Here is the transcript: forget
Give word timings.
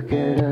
forget 0.00 0.49